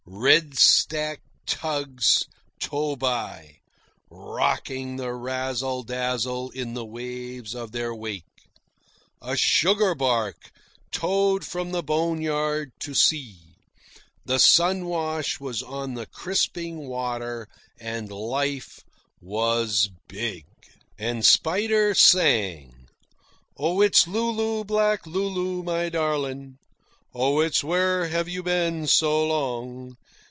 Red 0.13 0.57
stacked 0.57 1.23
tugs 1.45 2.25
tore 2.59 2.97
by, 2.97 3.61
rocking 4.09 4.97
the 4.97 5.13
Razzle 5.13 5.83
Dazzle 5.83 6.49
in 6.51 6.73
the 6.73 6.85
waves 6.85 7.55
of 7.55 7.71
their 7.71 7.95
wake. 7.95 8.25
A 9.21 9.37
sugar 9.37 9.95
barque 9.95 10.51
towed 10.91 11.45
from 11.45 11.71
the 11.71 11.81
"boneyard" 11.81 12.71
to 12.81 12.93
sea. 12.93 13.55
The 14.25 14.37
sun 14.37 14.85
wash 14.85 15.39
was 15.39 15.63
on 15.63 15.93
the 15.93 16.05
crisping 16.07 16.87
water, 16.87 17.47
and 17.79 18.11
life 18.11 18.83
was 19.21 19.89
big. 20.07 20.45
And 20.99 21.25
Spider 21.25 21.93
sang: 21.95 22.87
"Oh, 23.55 23.81
it's 23.81 24.07
Lulu, 24.07 24.65
black 24.65 25.07
Lulu, 25.07 25.63
my 25.63 25.87
darling, 25.89 26.57
Oh, 27.13 27.41
it's 27.41 27.61
where 27.61 28.07
have 28.07 28.29
you 28.29 28.41
been 28.41 28.87
so 28.87 29.27
long? 29.27 29.97